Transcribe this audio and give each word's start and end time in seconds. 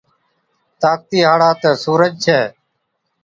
طاقتِي 0.81 1.19
هاڙا 1.27 1.49
تہ 1.61 1.69
سُورج 1.83 2.13
ڇَي۔ 2.23 2.39